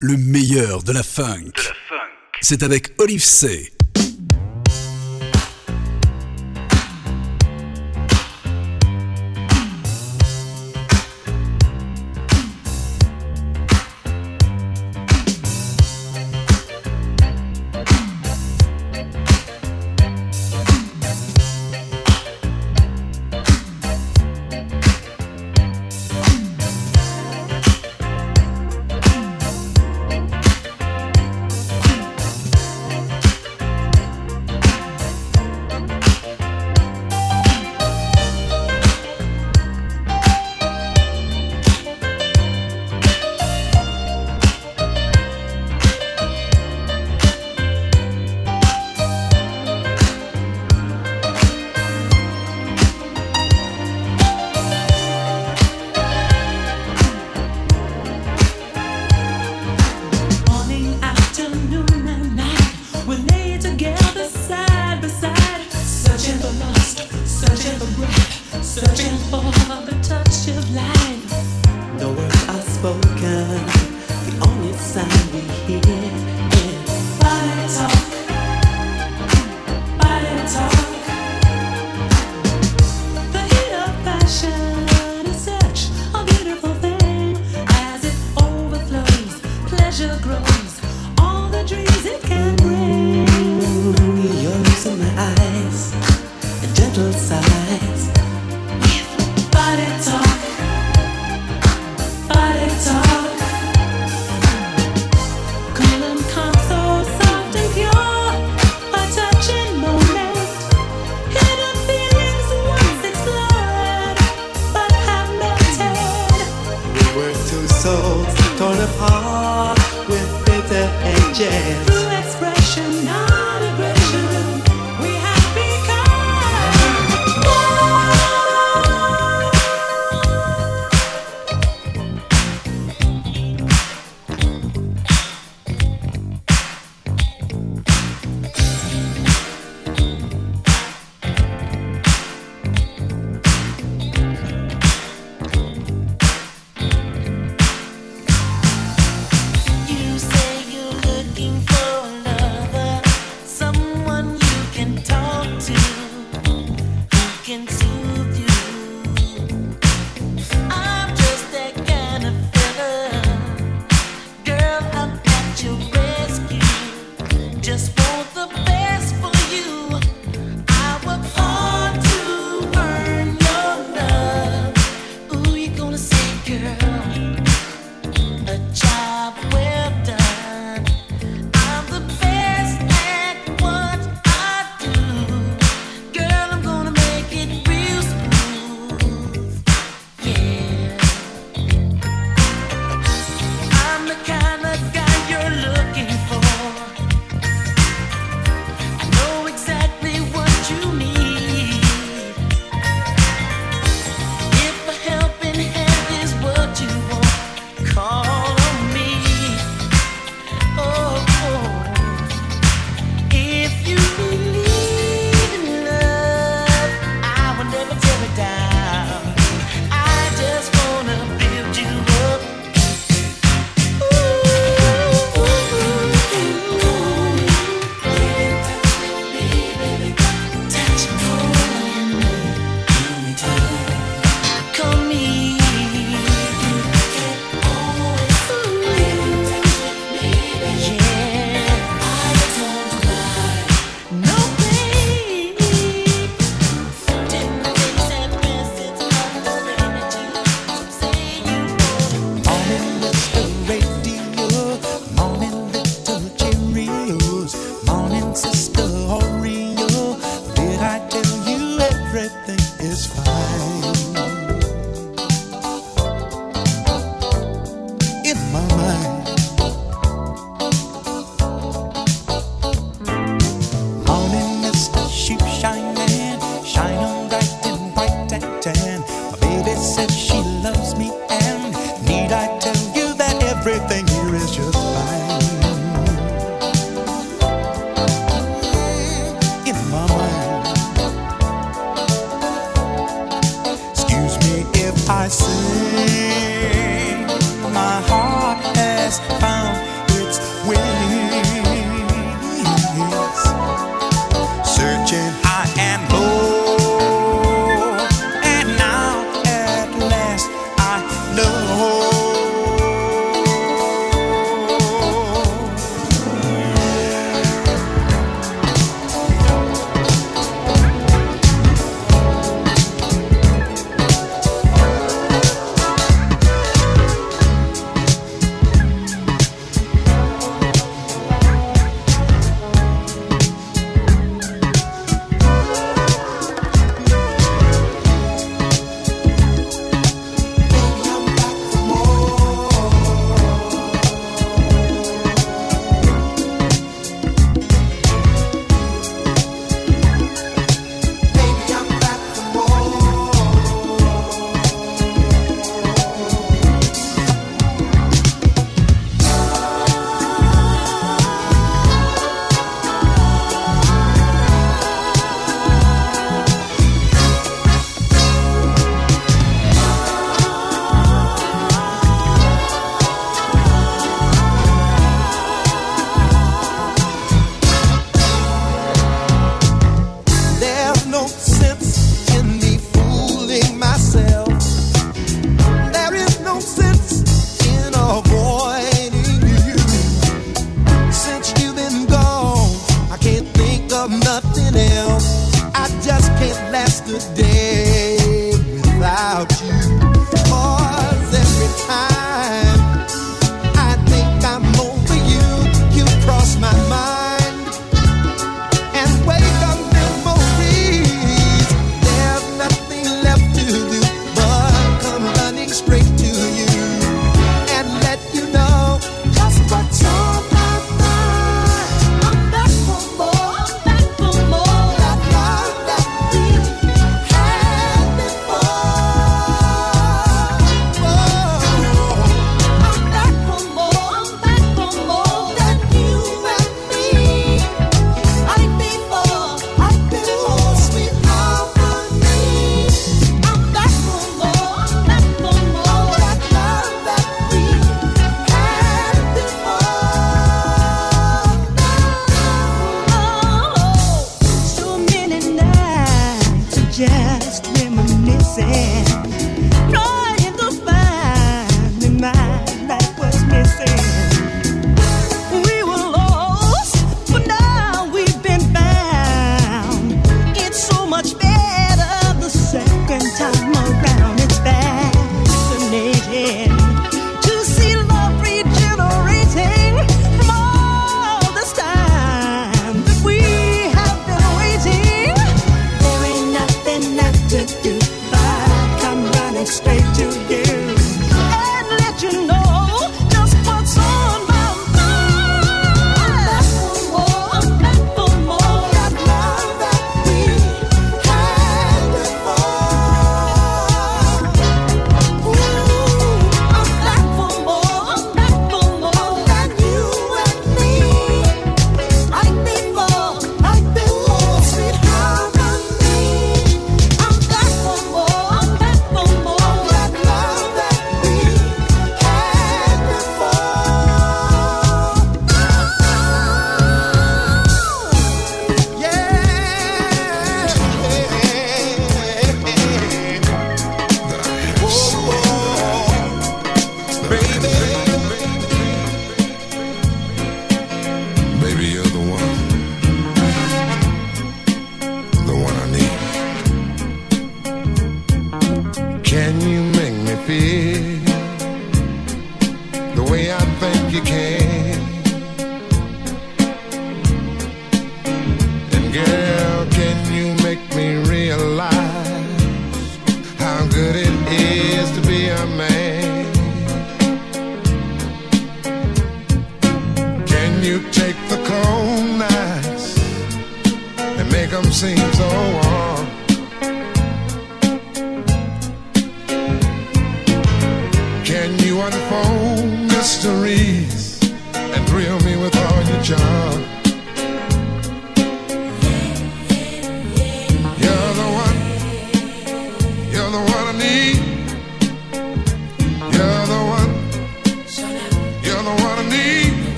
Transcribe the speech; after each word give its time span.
Le 0.00 0.18
meilleur 0.18 0.82
de 0.82 0.92
la 0.92 1.02
funk. 1.02 1.52
C'est 2.42 2.62
avec 2.62 2.92
Olive 2.98 3.24
C. 3.24 3.72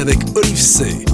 avec 0.00 0.18
Olive 0.34 0.56
C. 0.56 1.09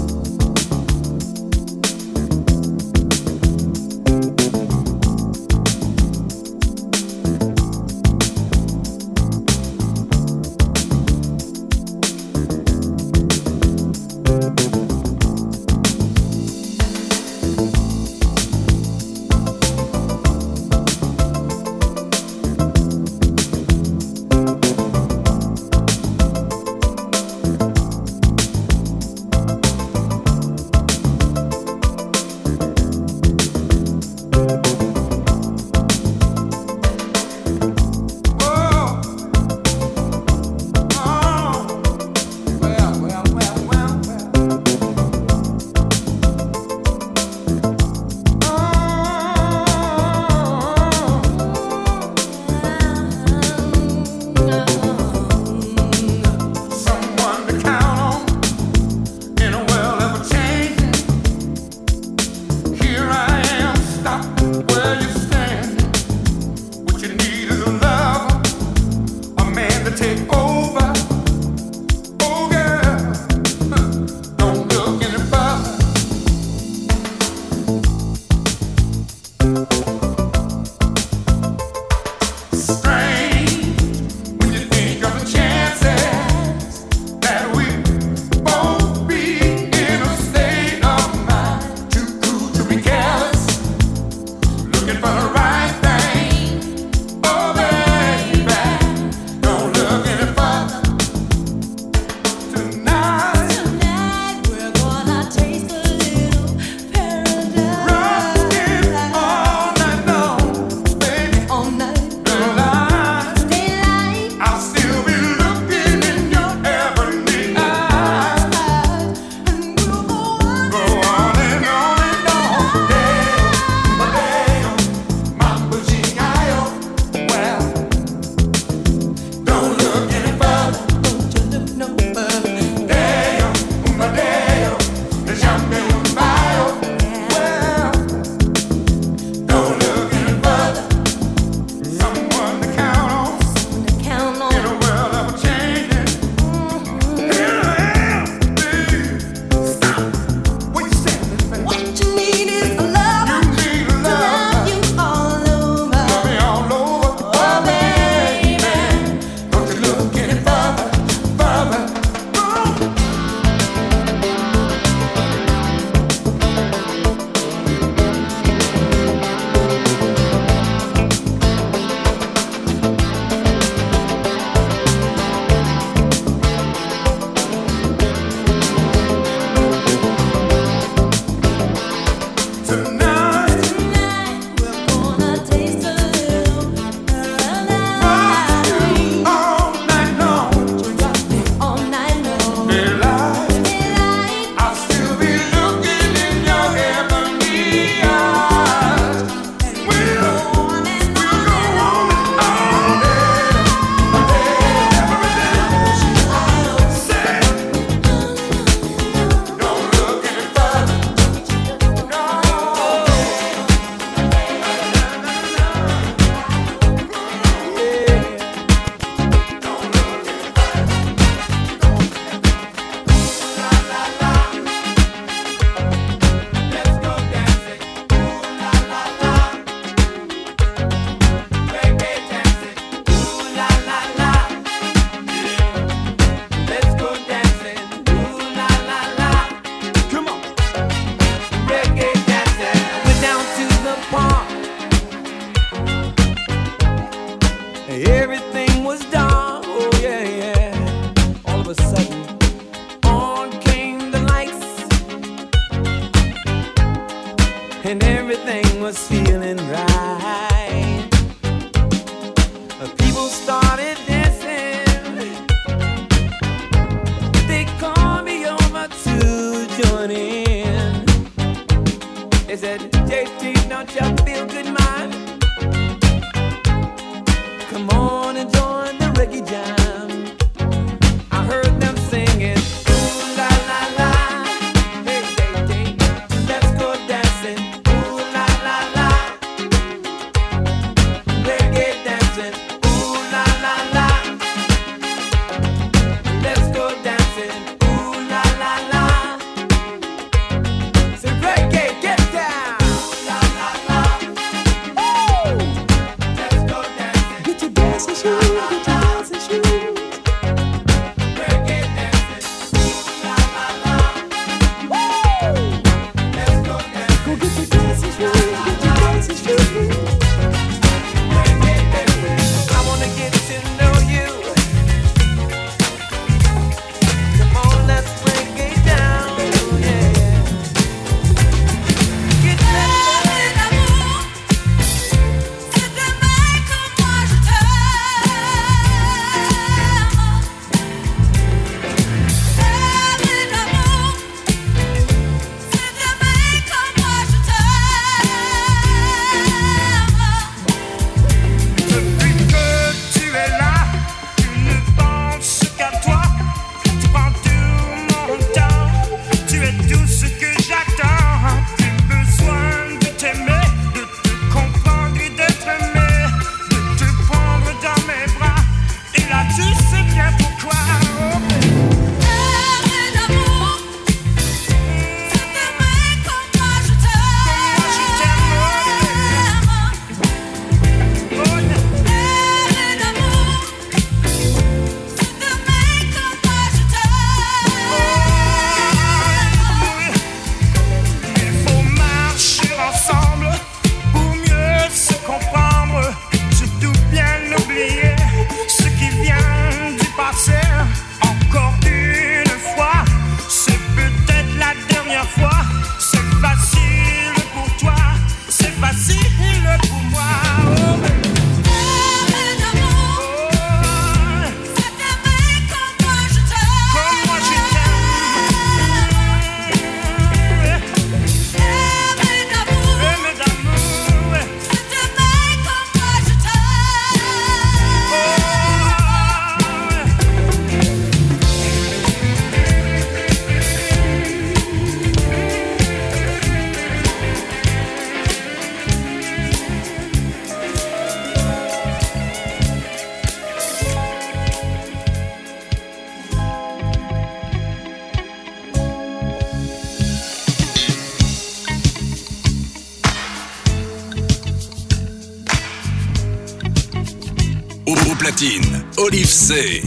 Olive 459.07 459.25
C. 459.25 459.83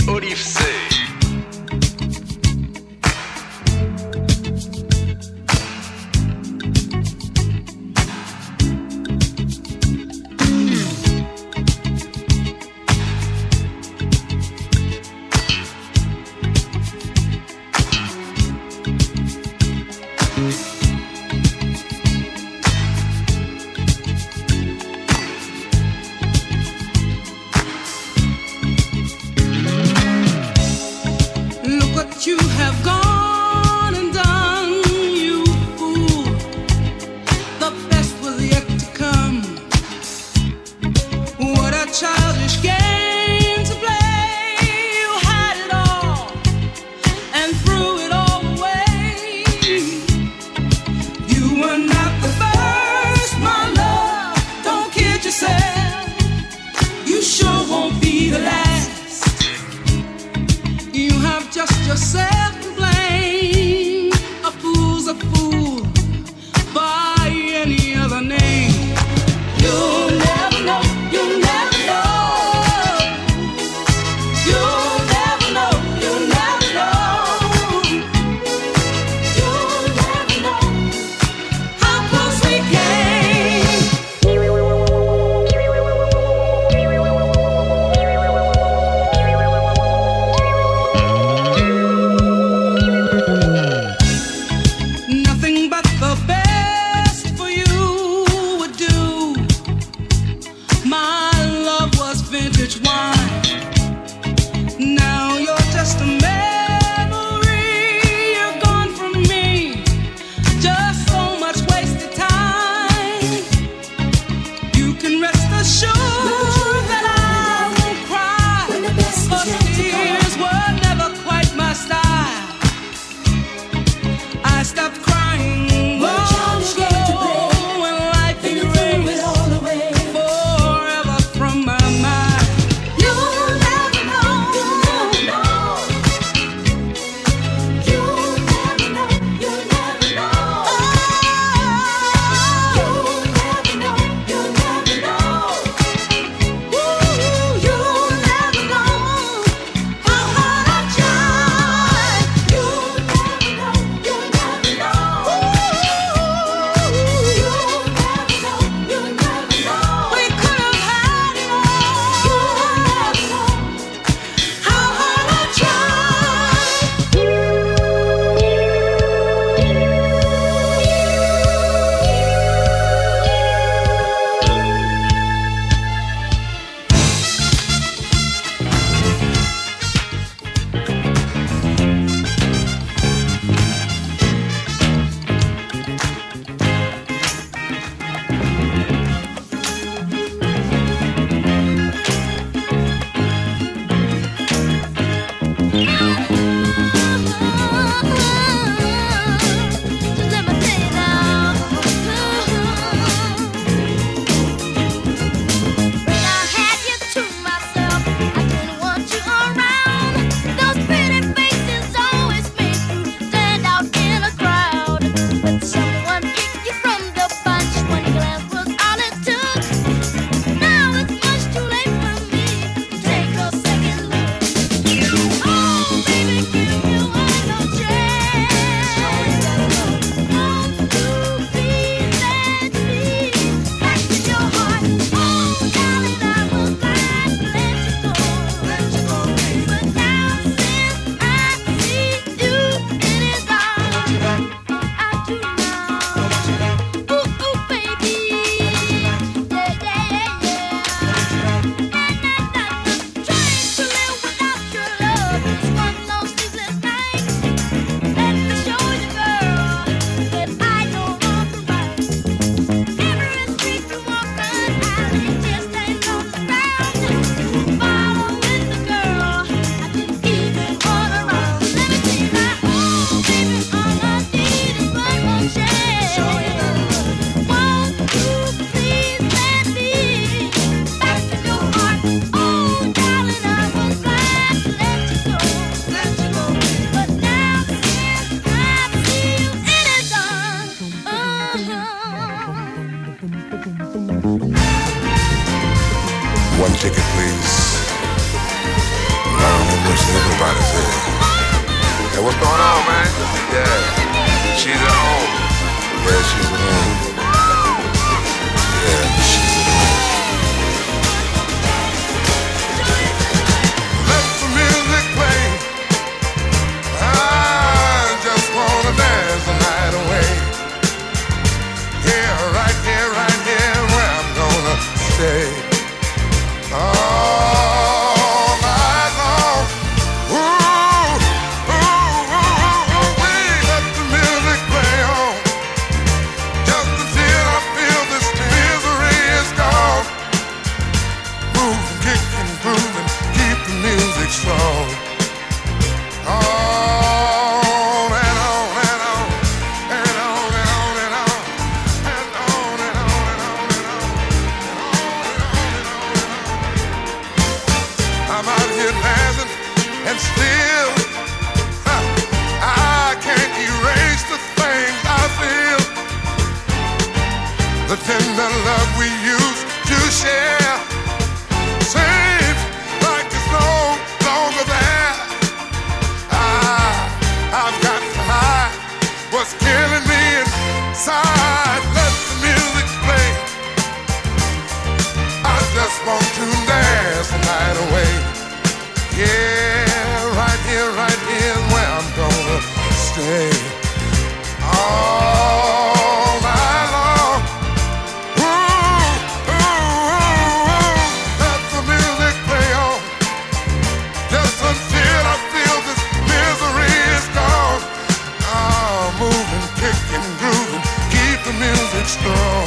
Girl, 412.17 412.58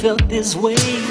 felt 0.00 0.28
this 0.28 0.54
way 0.54 1.07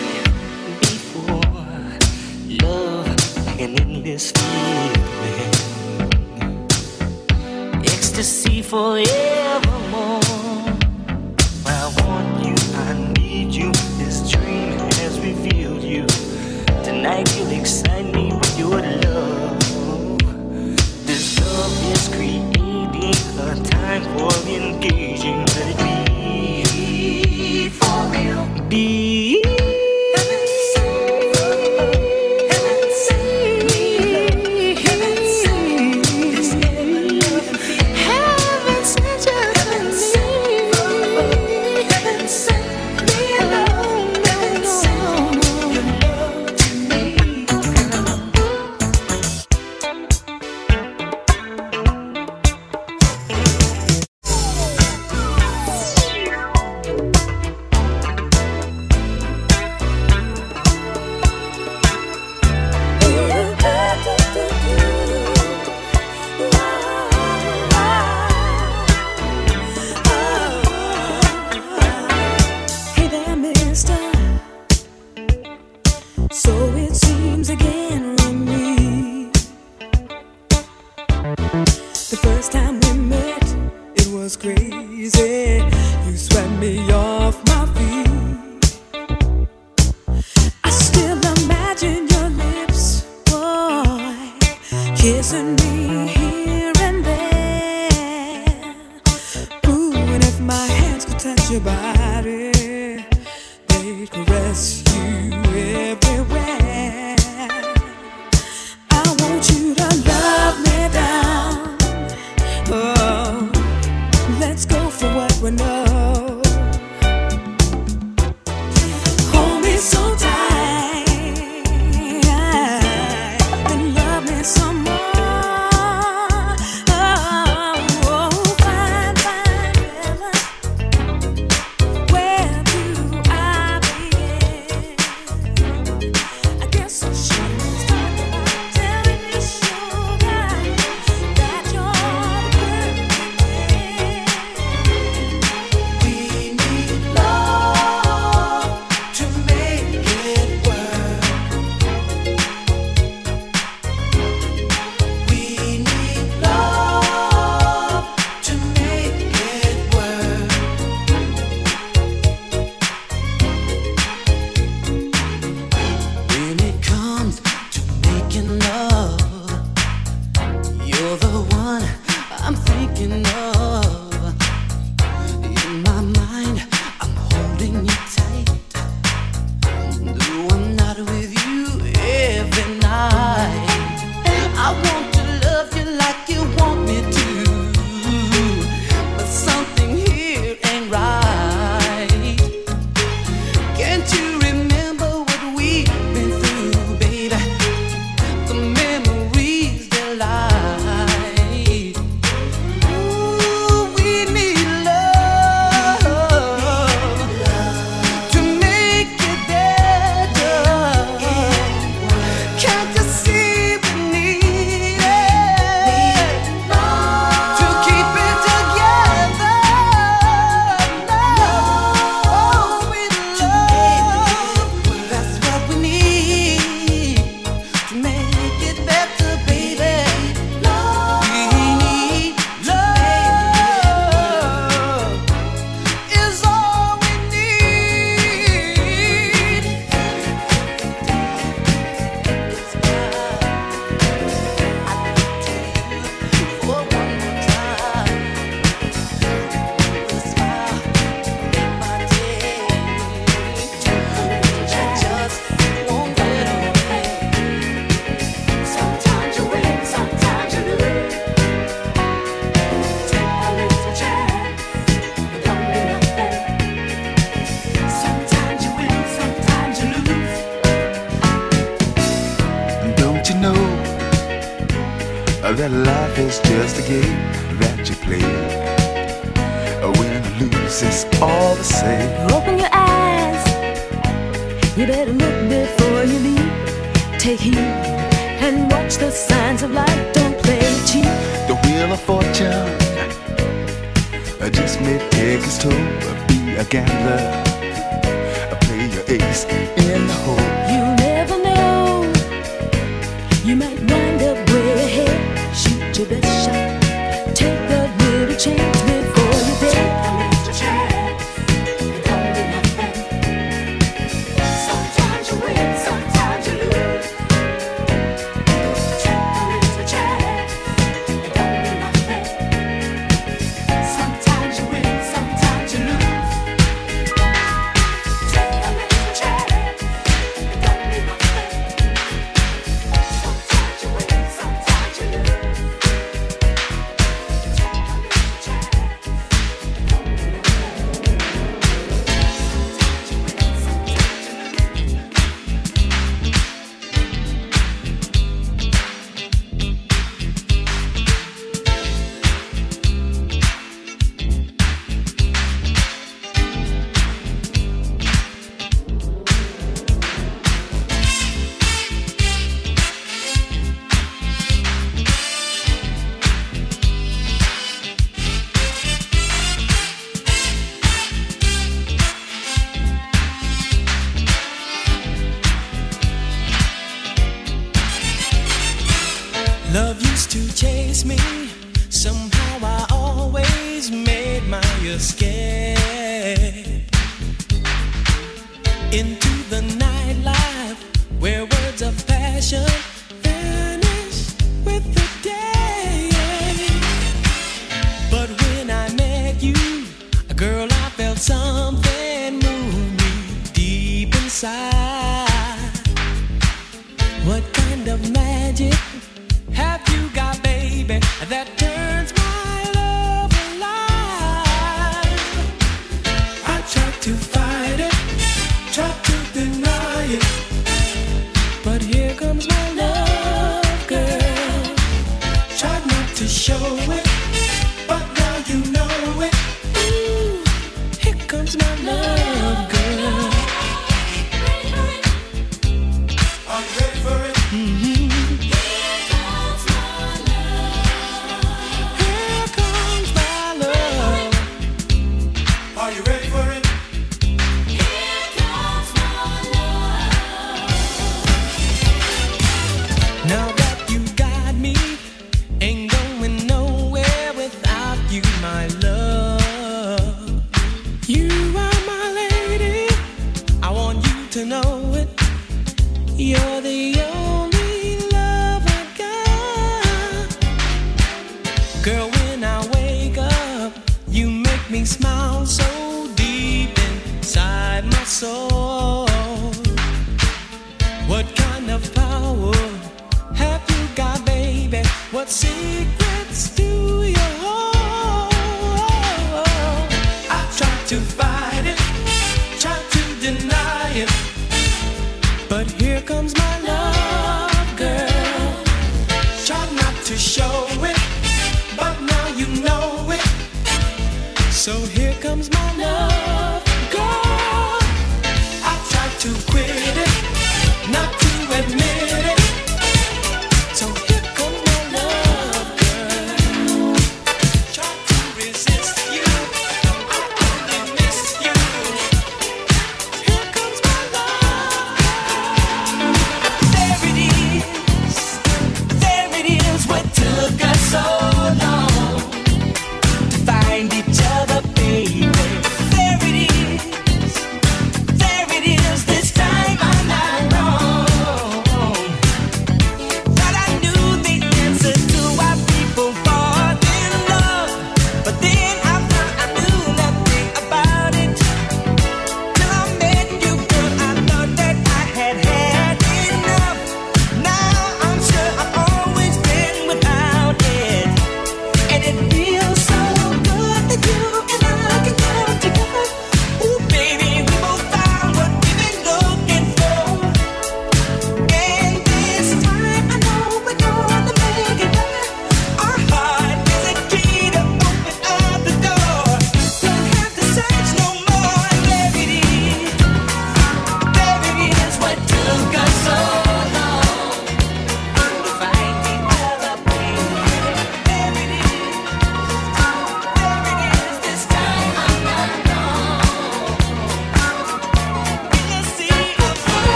What 485.58 485.97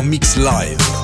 en 0.00 0.08
mix 0.08 0.36
live. 0.36 0.99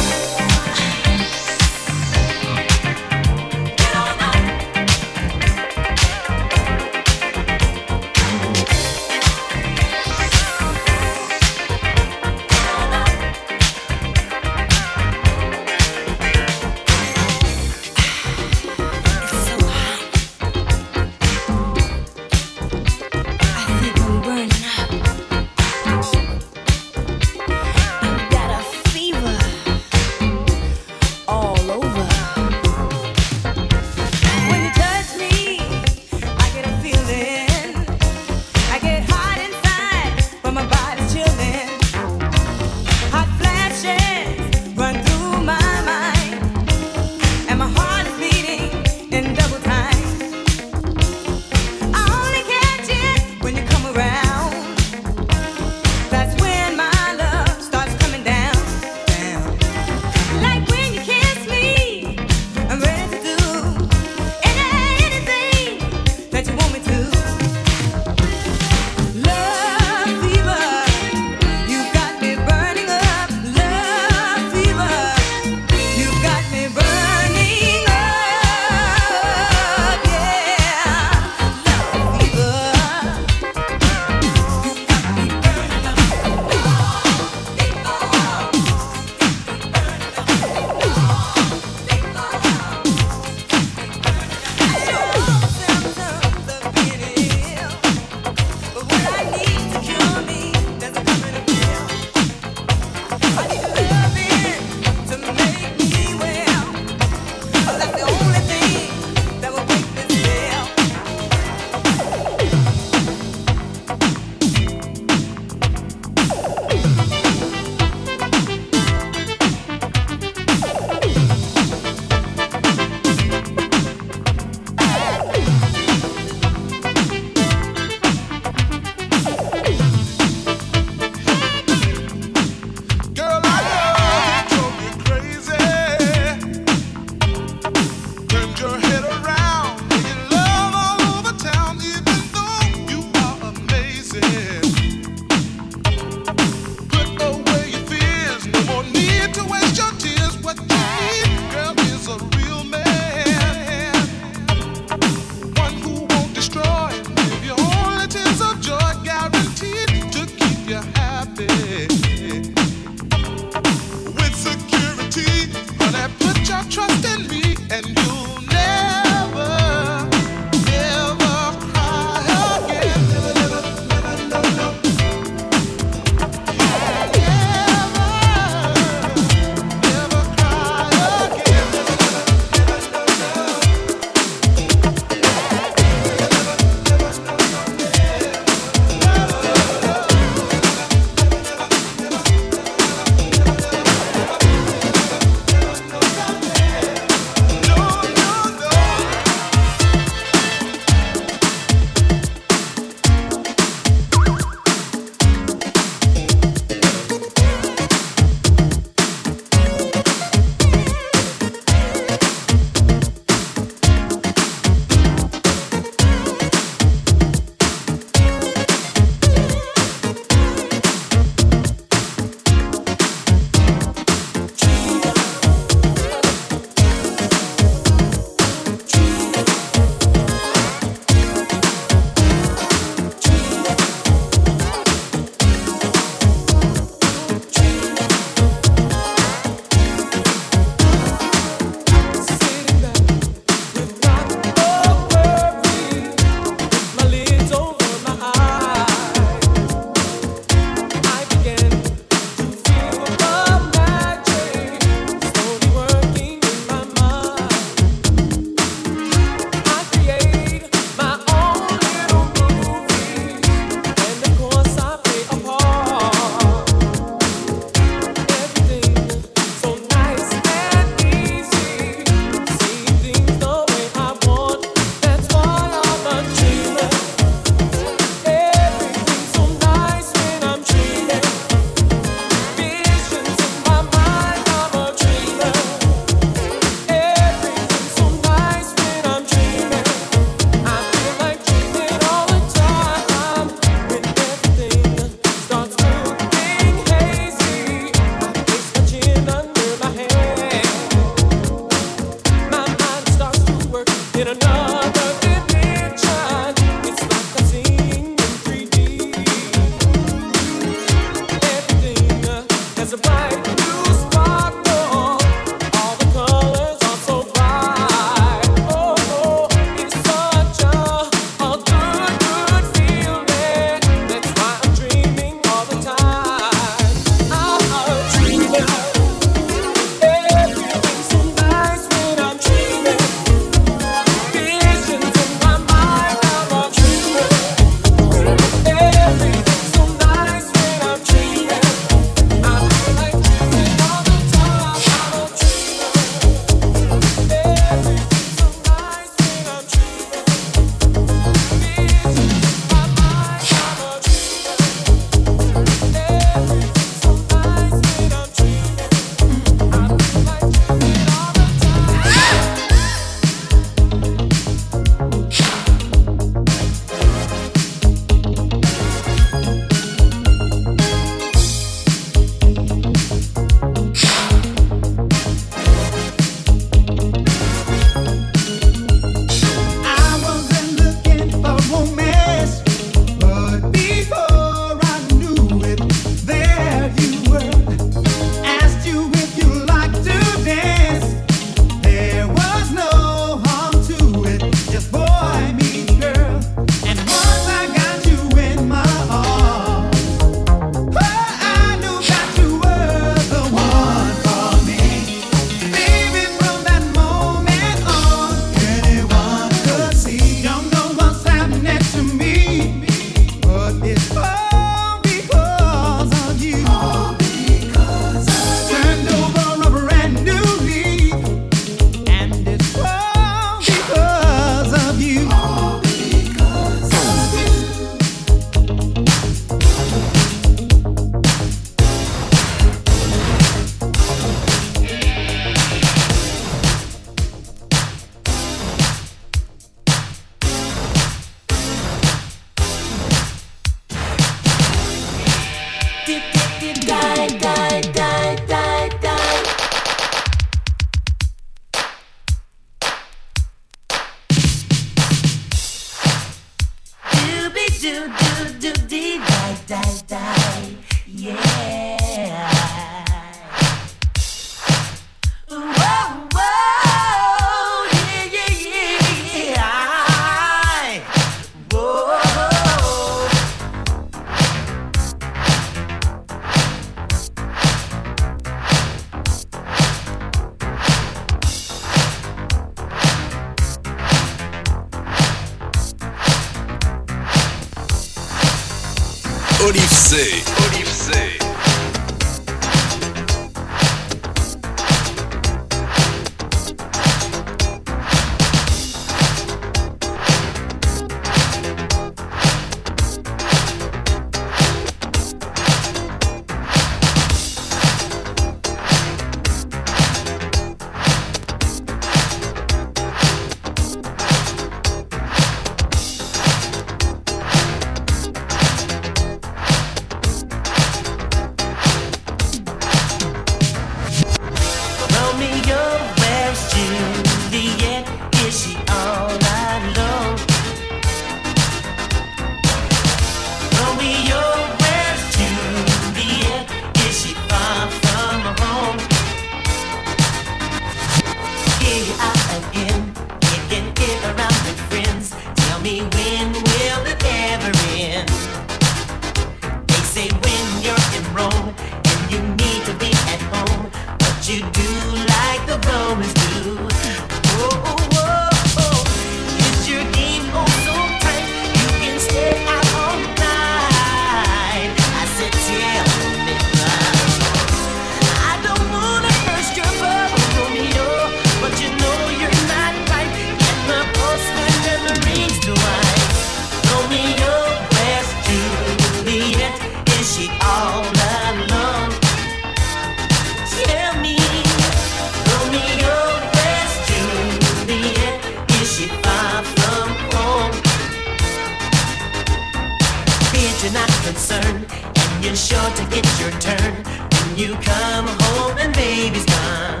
you're 593.82 593.92
not 593.92 594.08
concerned, 594.24 594.86
and 594.90 595.44
you're 595.44 595.54
sure 595.54 595.90
to 595.90 596.04
get 596.10 596.26
your 596.40 596.50
turn 596.58 596.94
when 597.32 597.56
you 597.56 597.74
come 597.82 598.26
home 598.26 598.76
and 598.78 598.92
baby's 598.94 599.44
gone. 599.44 600.00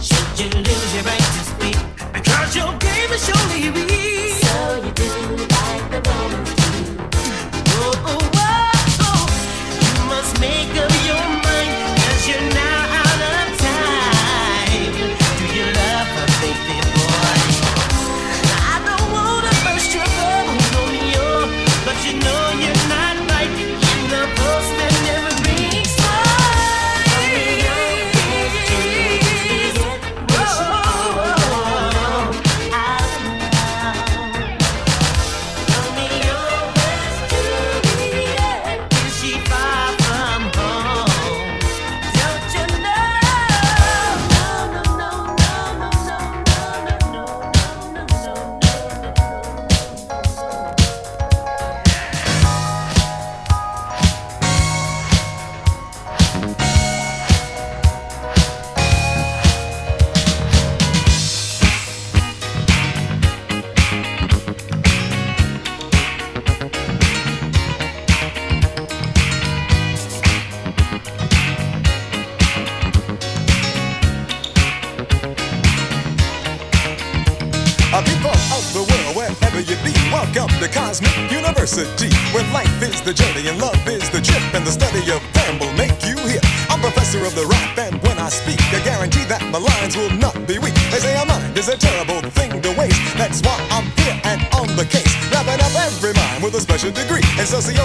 Should 0.00 0.40
you 0.40 0.48
lose 0.50 0.94
your 0.94 1.04
right 1.04 1.18
to 1.18 1.42
speak, 1.52 1.78
because 2.12 2.56
your 2.56 2.72
game 2.78 3.10
is 3.12 3.24
surely 3.24 3.70
weak. 3.70 4.34
So 4.42 4.82
you 4.84 4.90
do 4.92 5.36
like 5.36 5.90
the 5.90 6.00
woman. 6.10 6.45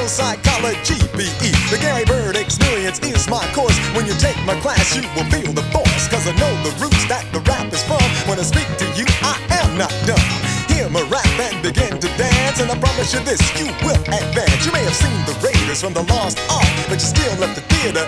Psychology, 0.07 0.98
P.E. 1.14 1.52
The 1.69 1.78
Gary 1.80 2.06
Byrd 2.06 2.36
experience 2.36 2.99
is 2.99 3.30
my 3.30 3.45
course. 3.53 3.78
When 3.94 4.06
you 4.06 4.14
take 4.18 4.38
my 4.45 4.57
class, 4.60 4.95
you 4.95 5.03
will 5.15 5.30
feel 5.30 5.53
the 5.53 5.61
force. 5.69 6.07
Cause 6.10 6.26
I 6.28 6.34
know 6.41 6.52
the 6.65 6.73
roots 6.82 7.06
that 7.06 7.26
the 7.32 7.40
rap 7.45 7.72
is 7.72 7.84
from. 7.86 8.02
When 8.26 8.40
I 8.40 8.44
speak 8.44 8.65
to 8.82 8.88
you, 8.98 9.06
I 9.22 9.38
am 9.61 9.78
not 9.78 9.94
done. 10.10 10.22
Hear 10.73 10.90
my 10.90 11.06
rap 11.06 11.28
and 11.40 11.61
begin 11.61 11.99
to 12.02 12.10
dance. 12.18 12.60
And 12.60 12.72
I 12.72 12.78
promise 12.80 13.14
you 13.14 13.22
this, 13.22 13.41
you 13.60 13.69
will 13.86 14.02
advance. 14.10 14.65
You 14.65 14.73
may 14.73 14.84
have 14.84 14.98
seen 14.98 15.14
the 15.30 15.38
Raiders 15.45 15.82
from 15.82 15.94
the 15.94 16.03
Lost 16.10 16.41
Ark, 16.49 16.65
but 16.90 16.98
you 16.98 17.07
still 17.07 17.34
left 17.38 17.56
the 17.56 17.65
theater 17.69 18.03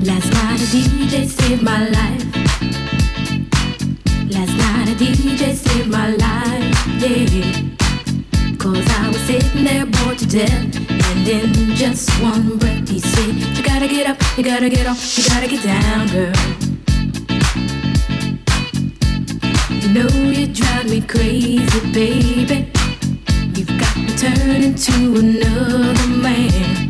DJ 0.00 1.26
saved 1.26 1.62
my 1.62 1.88
life. 1.88 2.24
Last 4.30 4.54
night 4.56 4.88
a 4.88 4.94
DJ 4.94 5.54
saved 5.54 5.90
my 5.90 6.10
life, 6.10 6.86
yeah. 7.00 8.56
Cause 8.56 8.86
I 8.98 9.08
was 9.08 9.20
sitting 9.22 9.64
there 9.64 9.84
bored 9.84 10.18
to 10.18 10.26
death. 10.26 10.76
And 10.90 11.28
in 11.28 11.74
just 11.74 12.08
one 12.22 12.56
breath 12.58 12.88
he 12.88 13.00
said, 13.00 13.34
You 13.34 13.62
gotta 13.62 13.88
get 13.88 14.06
up, 14.06 14.16
you 14.38 14.44
gotta 14.44 14.70
get 14.70 14.86
off, 14.86 15.18
you 15.18 15.24
gotta 15.28 15.48
get 15.48 15.64
down, 15.64 16.06
girl. 16.08 16.32
You 19.82 19.88
know 19.92 20.30
you 20.30 20.46
drive 20.46 20.88
me 20.88 21.00
crazy, 21.00 21.92
baby. 21.92 22.70
You've 23.54 23.78
got 23.78 23.96
me 23.96 24.16
turning 24.16 24.74
to 24.76 24.92
another 25.18 26.06
man. 26.08 26.89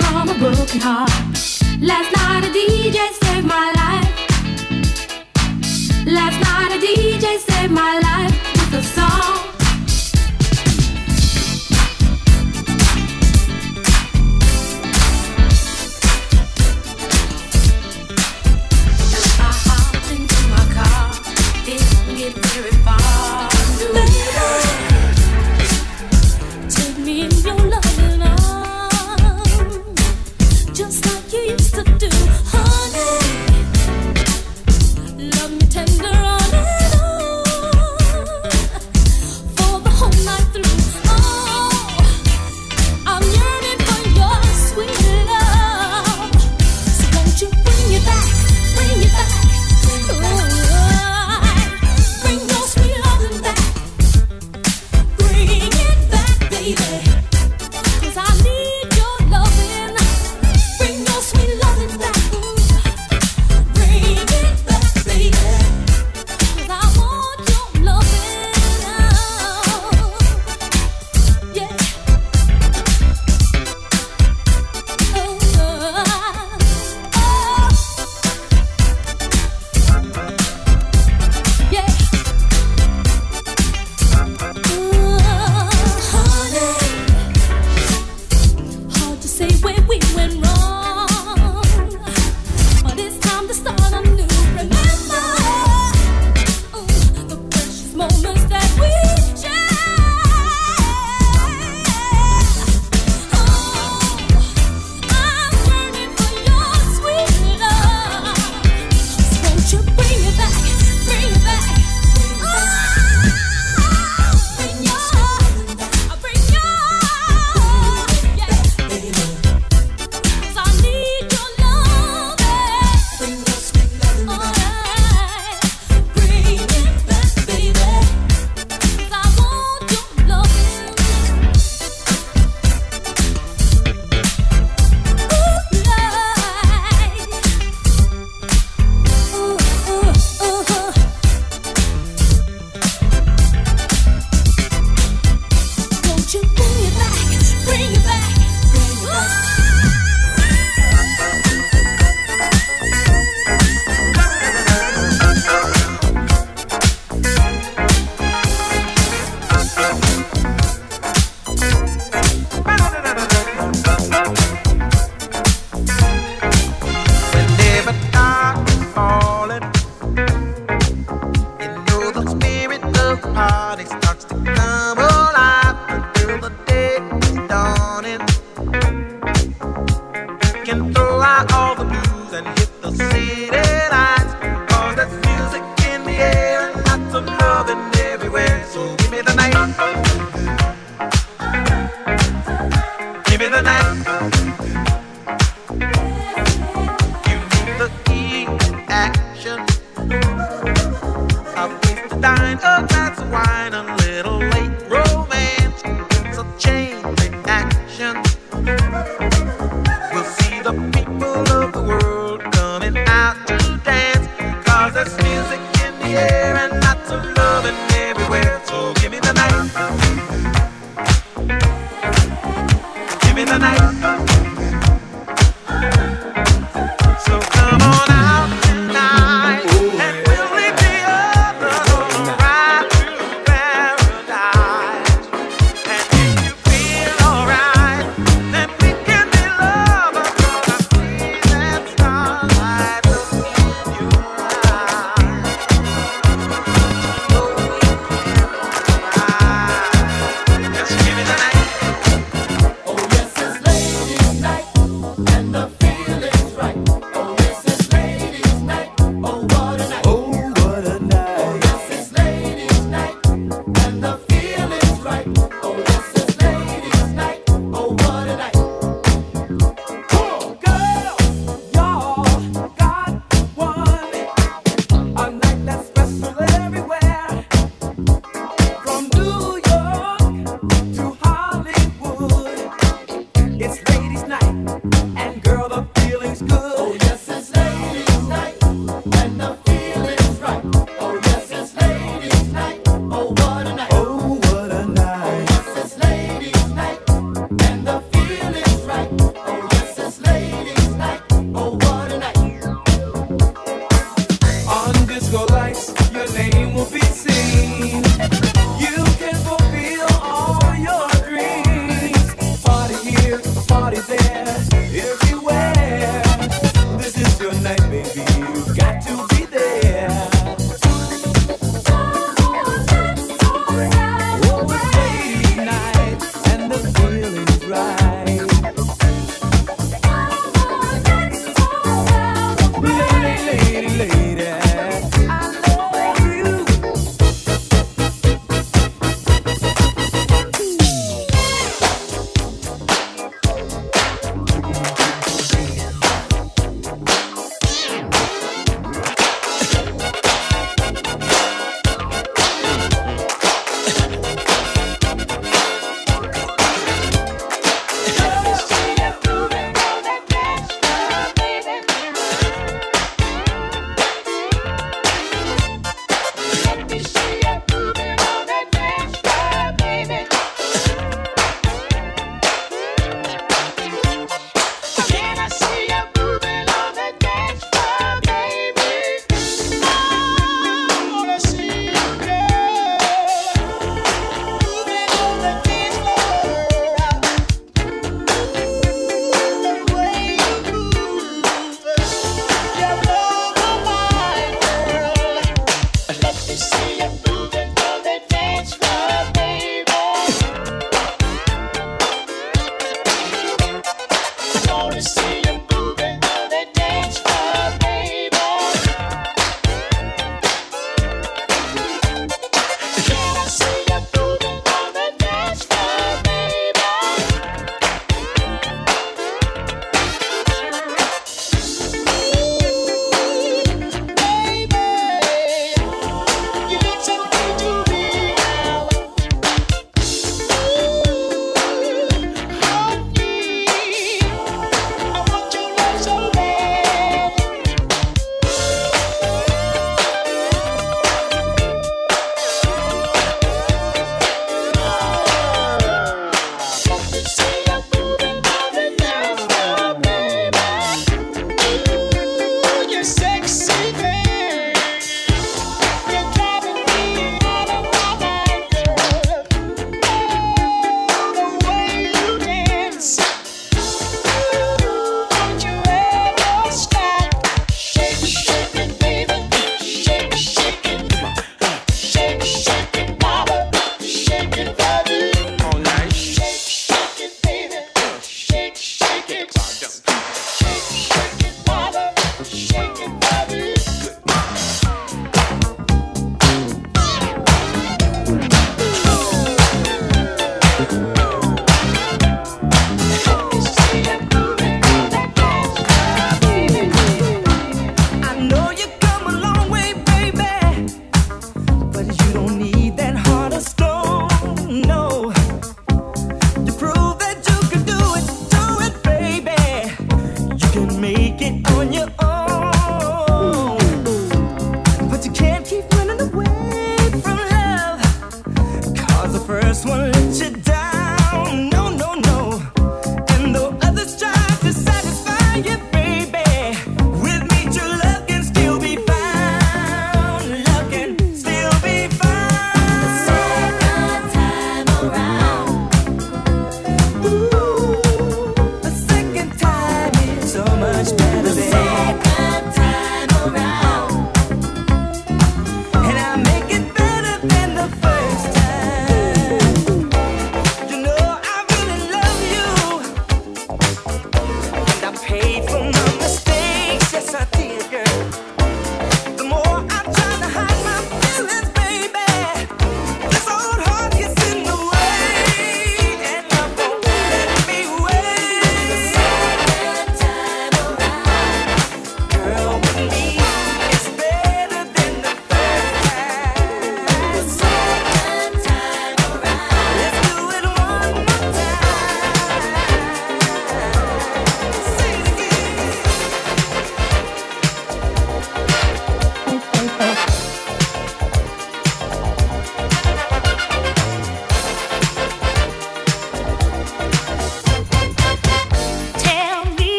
broken 0.41 0.81
heart. 0.81 1.11
Last 1.79 2.09
night 2.17 2.43
a 2.43 2.49
DJ 2.49 2.97
saved 3.21 3.45
my 3.45 3.67
life. 3.81 4.09
Last 6.07 6.39
night 6.41 6.71
a 6.77 6.79
DJ 6.83 7.37
saved 7.37 7.71
my 7.71 7.99
life 7.99 8.40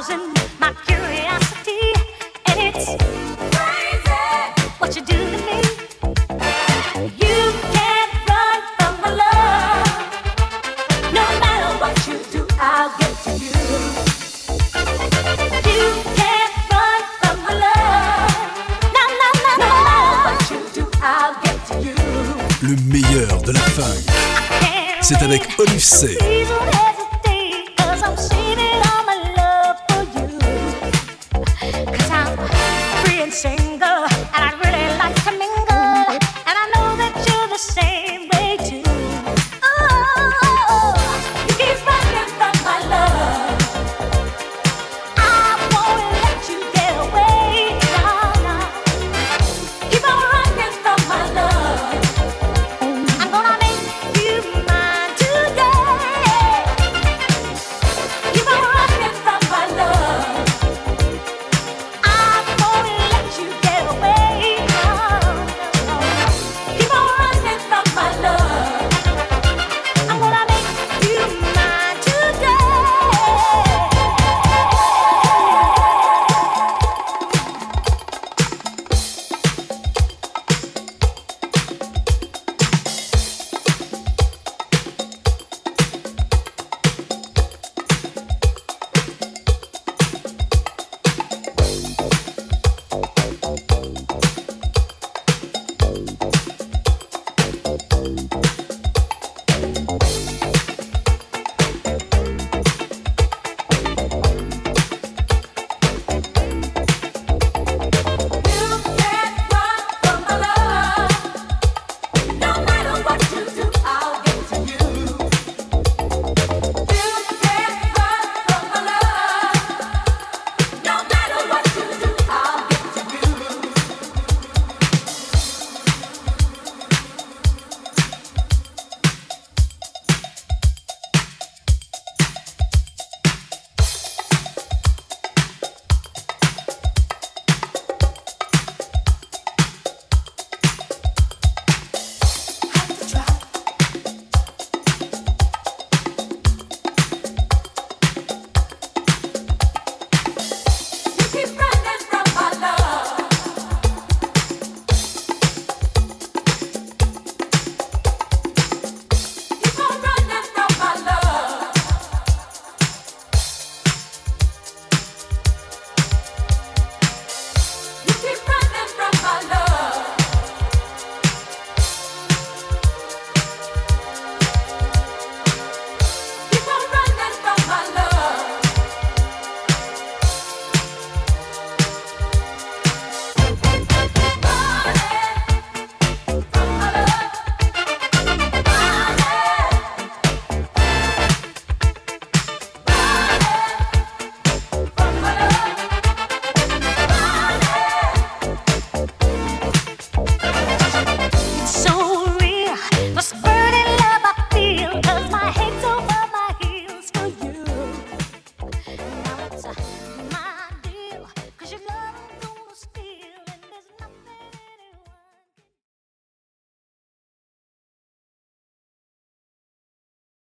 arousing 0.00 0.32
my 0.58 0.89